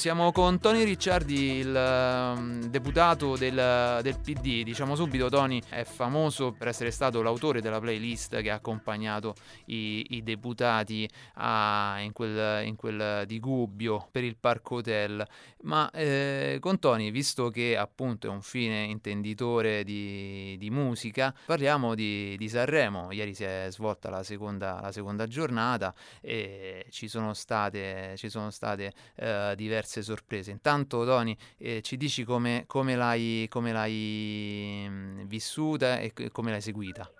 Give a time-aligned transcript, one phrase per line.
[0.00, 4.62] Siamo con Tony Ricciardi, il um, deputato del, del, PD.
[4.62, 9.34] Diciamo subito, Tony è famoso per essere stato l'autore della playlist che ha accompagnato
[9.66, 15.22] i, i deputati a, in, quel, in, quel, di Gubbio per il Parco Hotel.
[15.64, 21.94] Ma eh, con Tony, visto che appunto è un fine intenditore di, di musica, parliamo
[21.94, 23.12] di, di, Sanremo.
[23.12, 28.48] Ieri si è svolta la seconda, la seconda giornata e ci sono state, ci sono
[28.48, 30.50] state eh, diverse diverse sorprese.
[30.50, 36.60] Intanto Tony eh, ci dici come, come, l'hai, come l'hai mh, vissuta e come l'hai
[36.60, 37.10] seguita?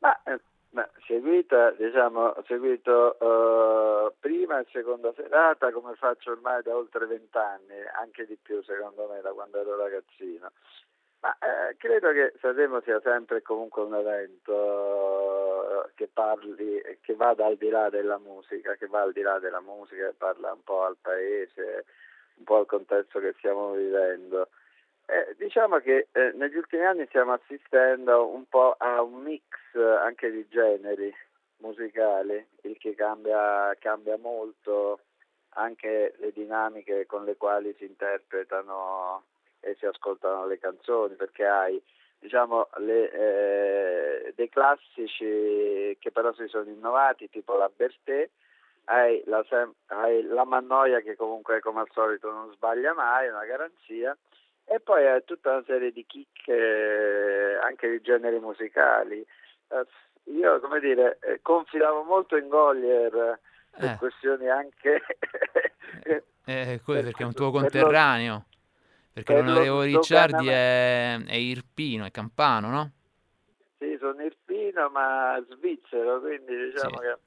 [0.00, 0.40] Ma, eh,
[0.70, 7.06] ma seguita, diciamo, ho seguito uh, prima e seconda serata come faccio ormai da oltre
[7.06, 10.52] vent'anni, anche di più secondo me da quando ero ragazzino.
[11.20, 17.46] Ma eh, credo che Sanremo sia sempre comunque un evento eh, che parli, che vada
[17.46, 20.62] al di là della musica, che va al di là della musica, che parla un
[20.62, 21.84] po' al paese,
[22.36, 24.48] un po' al contesto che stiamo vivendo.
[25.06, 29.42] Eh, diciamo che eh, negli ultimi anni stiamo assistendo un po' a un mix
[29.74, 31.12] anche di generi
[31.58, 35.00] musicali, il che cambia, cambia molto
[35.54, 39.24] anche le dinamiche con le quali si interpretano
[39.60, 41.82] e si ascoltano le canzoni perché hai
[42.18, 48.28] diciamo, le, eh, dei classici che però si sono innovati tipo la Bertè
[48.84, 49.44] hai la,
[49.86, 54.16] hai la Mannoia che comunque come al solito non sbaglia mai, una garanzia
[54.64, 59.24] e poi hai tutta una serie di chicche anche di generi musicali
[59.68, 59.86] eh,
[60.32, 63.38] io come dire eh, confidavo molto in Golier
[63.70, 63.96] per eh.
[63.98, 65.02] questioni anche
[66.04, 68.46] eh, eh perché è un tuo conterraneo
[69.18, 72.90] perché per l'onorevole Ricciardi è, è Irpino, è Campano, no?
[73.78, 77.02] Sì, sono Irpino ma svizzero, quindi diciamo sì.
[77.02, 77.18] che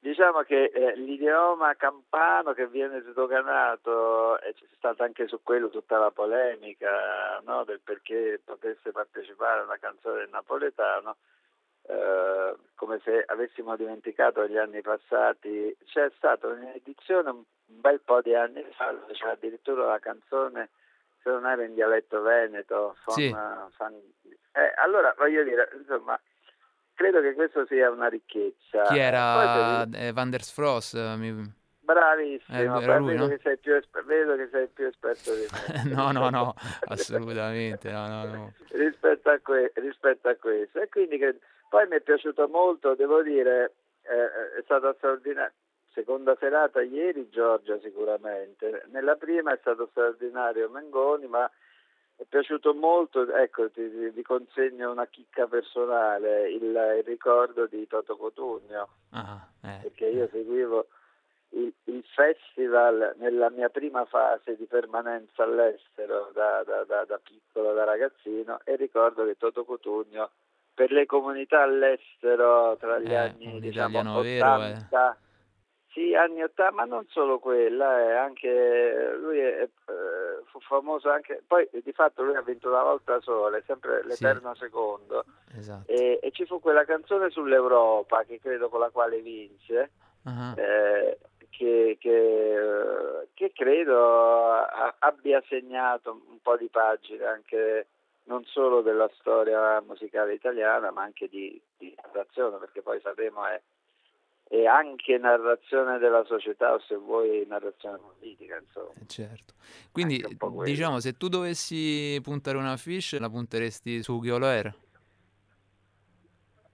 [0.00, 5.96] diciamo che eh, l'idioma campano che viene sdoganato e c'è stata anche su quello tutta
[5.96, 11.16] la polemica no, del perché potesse partecipare a una canzone del napoletano
[11.82, 18.34] eh, come se avessimo dimenticato gli anni passati c'è stata un'edizione un bel po' di
[18.34, 20.70] anni fa c'era addirittura la canzone
[21.22, 23.30] se non era in dialetto veneto fan, sì.
[23.30, 23.94] fan,
[24.52, 26.18] eh, allora voglio dire insomma
[26.94, 31.58] credo che questo sia una ricchezza chi era Poi, eh, Van der Sfros mi...
[31.90, 33.26] Bravissimo, eh, vedo, no?
[33.26, 35.82] che sei più esper- vedo che sei più esperto di me.
[35.92, 36.54] no, no, no,
[36.86, 38.52] assolutamente, no, no, no.
[38.70, 40.80] rispetto, a que- rispetto, a questo.
[40.80, 41.40] E quindi che...
[41.70, 45.54] poi mi è piaciuto molto, devo dire, eh, è stata straordinaria
[45.92, 51.48] seconda serata ieri Giorgia sicuramente, nella prima è stato straordinario Mengoni, ma
[52.16, 58.16] è piaciuto molto, ecco ti, vi consegno una chicca personale, il, il ricordo di Toto
[58.16, 60.86] Cotugno, ah, eh, perché io seguivo
[61.50, 67.72] il, il, festival nella mia prima fase di permanenza all'estero da, da, da, da piccolo,
[67.72, 70.30] da ragazzino e ricordo che Toto Cotugno
[70.80, 75.16] per le comunità all'estero tra gli eh, anni diciamo, 80 vero, eh
[75.92, 79.68] sì, anni 80, ma non solo quella, eh, anche lui è,
[80.46, 84.54] fu famoso anche, poi di fatto lui ha vinto una volta sola, è sempre l'eterno
[84.54, 84.60] sì.
[84.60, 85.24] secondo,
[85.54, 85.92] esatto.
[85.92, 89.90] e, e, ci fu quella canzone sull'Europa che credo con la quale vinse,
[90.22, 90.54] uh-huh.
[90.54, 92.58] che, che,
[93.34, 94.46] che, credo
[95.00, 97.86] abbia segnato un po' di pagine anche
[98.24, 103.60] non solo della storia musicale italiana, ma anche di, di narrazione, perché poi Sanremo è
[104.52, 108.90] e anche narrazione della società o se vuoi narrazione politica insomma.
[109.00, 109.54] Eh certo.
[109.92, 110.20] Quindi
[110.64, 114.48] diciamo se tu dovessi puntare una fish la punteresti su Ghiolo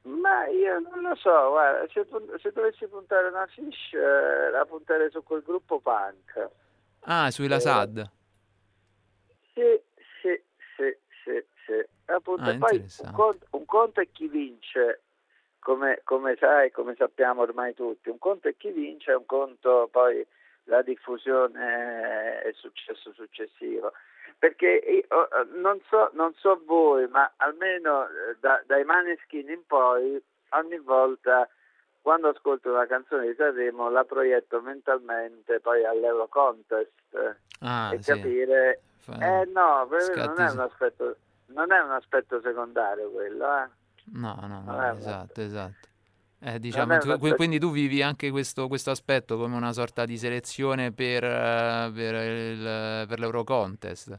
[0.07, 2.07] ma io non lo so guarda, se,
[2.41, 6.49] se dovessi puntare una fish eh, la punterei su quel gruppo punk.
[7.01, 7.99] Ah sui La Sad.
[7.99, 8.11] eh,
[9.53, 9.83] sì
[10.23, 10.43] sì
[10.77, 10.97] sì
[11.27, 11.85] sì, sì.
[12.07, 15.03] Appunto, ah, poi un conto, un conto è chi vince
[15.59, 20.25] come, come sai, come sappiamo ormai tutti, un conto è chi vince, un conto poi
[20.65, 23.93] la diffusione e il successo successivo.
[24.39, 30.23] Perché io, non, so, non so voi, ma almeno eh, da, dai Maneskin in poi,
[30.51, 31.49] ogni volta
[32.03, 36.93] quando ascolto una canzone di Sanremo la proietto mentalmente poi all'Euro Contest
[37.61, 38.13] ah, e sì.
[38.13, 38.81] capire...
[39.13, 41.17] Eh no, non è, aspetto,
[41.47, 43.69] non è un aspetto secondario quello, eh.
[44.13, 45.89] No, no, no, esatto, esatto.
[46.41, 50.93] Eh, diciamo, tu, quindi tu vivi anche questo, questo, aspetto come una sorta di selezione
[50.93, 54.19] per, uh, per, il, per l'Eurocontest?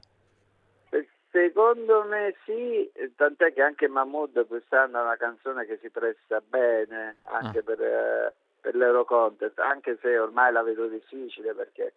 [1.29, 7.17] Secondo me sì, tant'è che anche Mahmood quest'anno ha una canzone che si presta bene
[7.23, 7.63] anche ah.
[7.63, 11.93] per, per l'Eurocontest, anche se ormai la vedo difficile perché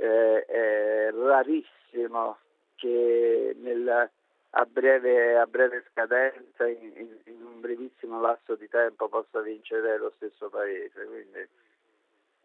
[0.00, 2.38] eh, è rarissimo
[2.76, 4.10] che nel,
[4.50, 10.12] a, breve, a, breve, scadenza, in, in, un brevissimo lasso di tempo, possa vincere lo
[10.16, 11.04] stesso paese.
[11.04, 11.48] Quindi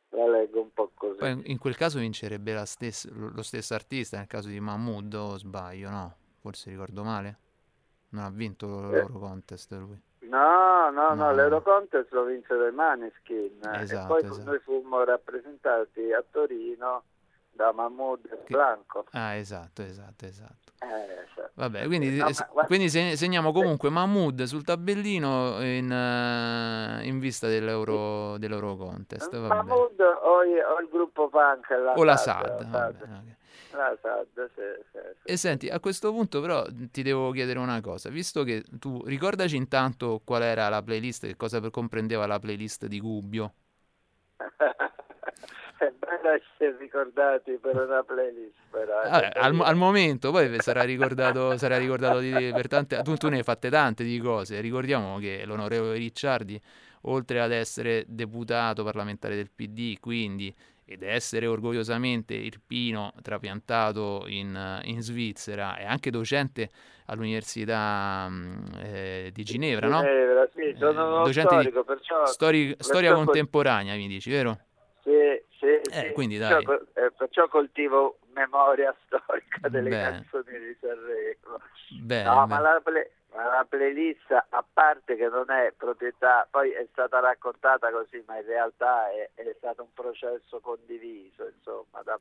[0.10, 1.18] la leggo un po' così.
[1.18, 5.90] Poi in quel caso vincerebbe stessa, lo stesso artista, nel caso di Mahmood o sbaglio,
[5.90, 6.16] no?
[6.42, 7.40] Forse ricordo male?
[8.10, 8.92] Non ha vinto eh.
[8.92, 10.00] l'Eurocontest lui.
[10.20, 14.50] No, no, no, no, l'Eurocontest lo vinse dai Maneskin esatto, e poi esatto.
[14.50, 17.04] noi fummo rappresentati a Torino
[17.56, 19.06] da Mahmoud e Blanco.
[19.12, 20.74] Ah, esatto, esatto, esatto.
[20.80, 21.52] Eh, esatto.
[21.56, 28.38] Vabbè, quindi, no, ma, quindi segniamo comunque Mahmoud sul tabellino in, uh, in vista dell'Euro,
[28.38, 29.34] dell'Euro Contest.
[29.34, 32.62] Mahmoud o, o, il gruppo punk la o la SAD.
[32.72, 33.02] La SAD.
[33.02, 33.36] Okay.
[33.72, 34.62] La SAD sì,
[34.92, 35.32] sì, sì.
[35.32, 39.56] E senti, a questo punto però ti devo chiedere una cosa, visto che tu ricordaci
[39.56, 43.54] intanto qual era la playlist, che cosa comprendeva la playlist di Gubbio.
[45.78, 48.54] è bello essere ricordati per una playlist.
[48.70, 53.02] Però, eh, Vabbè, al, al, momento, poi sarà ricordato, sarà ricordato di, per tante.
[53.02, 54.62] Tu, tu ne hai fatte tante di cose.
[54.62, 56.60] Ricordiamo che l'onorevole Ricciardi,
[57.02, 60.54] oltre ad essere deputato parlamentare del PD, quindi
[60.88, 66.70] ed essere orgogliosamente irpino trapiantato in, in Svizzera e anche docente
[67.08, 68.30] all'università
[68.84, 70.02] eh, di Ginevra, no?
[70.02, 74.60] Ginevra, sì, sono eh, docente storico, di perciò stori- storia contemporanea, mi dici, vero?
[75.66, 76.12] Sì, eh, sì.
[76.12, 76.64] Quindi, dai.
[76.64, 80.12] Perciò, eh, perciò, coltivo memoria storica delle bene.
[80.12, 81.60] canzoni di Sanremo.
[82.02, 82.82] Bene, no, ma la,
[83.34, 88.38] ma la, playlist, a parte che non è proprietà, poi è stata raccontata così, ma
[88.38, 92.20] in realtà è, è stato un processo condiviso, insomma, da,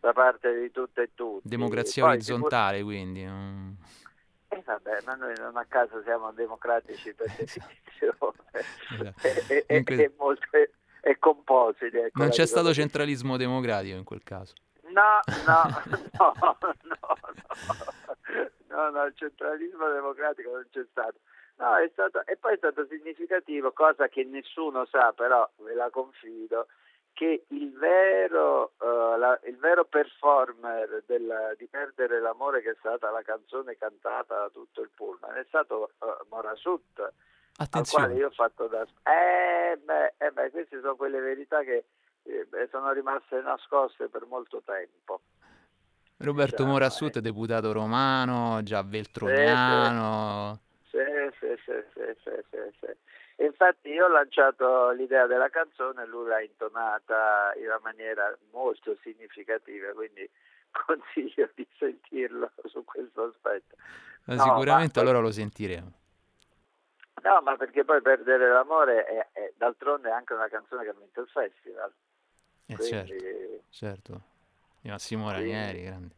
[0.00, 1.48] da, parte di tutte e tutti.
[1.48, 3.24] Democrazia poi, orizzontale, sicur- quindi.
[3.24, 3.76] Um...
[4.52, 8.34] Eh vabbè, ma noi non a caso siamo democratici per definizione.
[8.50, 9.14] esatto.
[9.52, 10.46] e, e, que- e molto
[11.00, 11.96] e compositi.
[11.96, 14.54] Ecco, non c'è stato centralismo democratico in quel caso.
[14.90, 15.62] No, no,
[16.18, 17.16] no, no, no,
[18.68, 21.18] no, no, il centralismo democratico non c'è stato.
[21.56, 25.90] No, è stato, e poi è stato significativo, cosa che nessuno sa, però ve la
[25.90, 26.68] confido,
[27.12, 33.10] che il vero, uh, la, il vero performer del, di Perdere l'amore, che è stata
[33.10, 37.12] la canzone cantata da tutto il pullman, è stato uh, Morasut
[37.60, 38.04] Attenzione.
[38.04, 38.82] al quale io ho fatto da...
[38.82, 41.84] Eh beh, eh beh, queste sono quelle verità che
[42.22, 45.20] eh, sono rimaste nascoste per molto tempo.
[46.16, 47.20] Roberto diciamo, Morassut, eh.
[47.20, 50.58] deputato romano, già veltroniano.
[50.88, 50.98] Sì,
[51.38, 53.44] sì, sì, sì, sì, sì, sì.
[53.44, 59.92] Infatti io ho lanciato l'idea della canzone lui l'ha intonata in una maniera molto significativa,
[59.92, 60.28] quindi
[60.86, 63.76] consiglio di sentirlo su questo aspetto.
[64.24, 65.08] No, sicuramente ma...
[65.08, 65.99] allora lo sentiremo.
[67.22, 71.20] No, ma perché poi Perdere l'amore è, è d'altronde anche una canzone che ha vinto
[71.20, 71.92] il festival.
[72.66, 73.18] Eh Quindi...
[73.18, 74.20] certo, certo.
[74.80, 76.14] Di Massimo Ranieri, grande.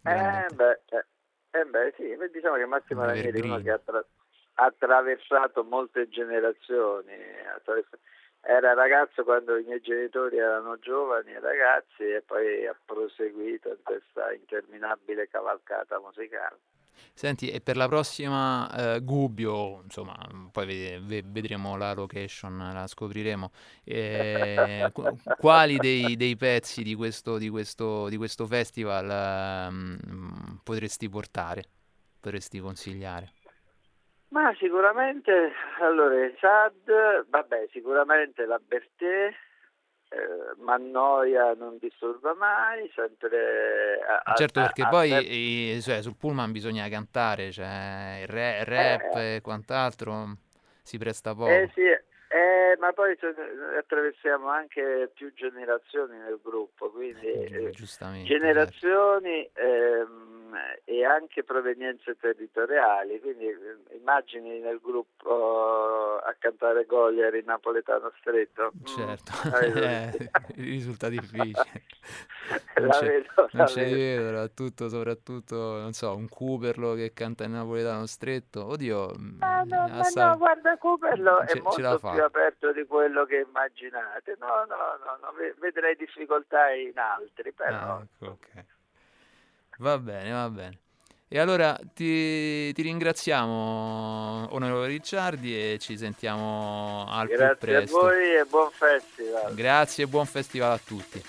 [0.00, 1.04] grande eh, beh, eh,
[1.50, 4.04] eh, beh, sì, diciamo che Massimo Ranieri è uno che ha, tra-
[4.54, 7.12] ha attraversato molte generazioni.
[7.54, 7.98] Attraverso-
[8.40, 13.82] era ragazzo quando i miei genitori erano giovani e ragazzi e poi ha proseguito in
[13.82, 16.58] questa interminabile cavalcata musicale.
[17.12, 20.16] Senti, e per la prossima eh, Gubbio, insomma,
[20.52, 20.66] poi
[21.00, 23.50] ved- vedremo la location, la scopriremo.
[23.84, 24.92] Eh,
[25.38, 31.64] quali dei, dei, pezzi di questo, di questo, di questo festival eh, potresti portare,
[32.20, 33.32] potresti consigliare?
[34.28, 39.32] Ma sicuramente, allora, Sad, vabbè, sicuramente la Bertè,
[40.08, 43.98] eh, Mannoia non disturba mai, sempre...
[44.24, 48.58] A, certo, perché a, poi a, i, cioè, sul pullman bisogna cantare, cioè il, re,
[48.60, 50.36] il rap eh, e quant'altro
[50.82, 51.50] si presta poco.
[51.50, 53.34] Eh sì, eh, ma poi cioè,
[53.78, 57.70] attraversiamo anche più generazioni nel gruppo, quindi eh,
[58.24, 60.27] generazioni ehm,
[60.84, 68.72] e anche provenienze territoriali, quindi eh, immagini nel gruppo a cantare Goliar in napoletano stretto.
[68.84, 71.84] Certo, mm, eh, risulta difficile.
[72.80, 77.52] non c'è, vedo, non c'è vedo, tutto, soprattutto, non so, un Cooperlo che canta in
[77.52, 79.10] napoletano stretto, oddio...
[79.40, 84.64] Ah, no, ma no, guarda, Cooperlo è molto più aperto di quello che immaginate, no,
[84.66, 87.76] no, no, no vedrei difficoltà in altri, però...
[87.76, 88.64] Ah, ecco, okay.
[89.78, 90.78] Va bene, va bene.
[91.28, 97.98] E allora ti, ti ringraziamo, onorevole Ricciardi, e ci sentiamo al Grazie più presto.
[97.98, 99.54] Grazie a voi e buon festival.
[99.54, 101.22] Grazie e buon festival a tutti.